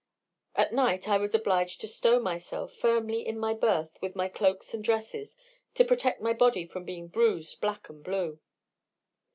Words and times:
At 0.55 0.73
night, 0.73 1.07
I 1.07 1.17
was 1.19 1.35
obliged 1.35 1.79
to 1.81 1.87
"stow" 1.87 2.19
myself 2.19 2.73
firmly 2.73 3.23
in 3.23 3.37
my 3.37 3.53
berth 3.53 3.99
with 4.01 4.15
my 4.15 4.29
cloaks 4.29 4.73
and 4.73 4.83
dresses, 4.83 5.37
to 5.75 5.85
protect 5.85 6.19
my 6.23 6.33
body 6.33 6.65
from 6.65 6.85
being 6.85 7.05
bruised 7.07 7.61
black 7.61 7.87
and 7.87 8.03
blue. 8.03 8.39